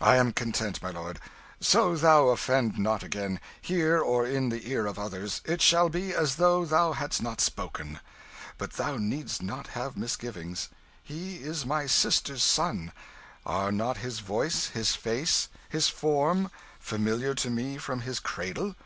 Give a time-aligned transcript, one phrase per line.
[0.00, 1.20] "I am content, my lord.
[1.60, 6.14] So thou offend not again, here or in the ears of others, it shall be
[6.14, 8.00] as though thou hadst not spoken.
[8.56, 10.70] But thou need'st not have misgivings.
[11.02, 12.92] He is my sister's son;
[13.44, 18.76] are not his voice, his face, his form, familiar to me from his cradle?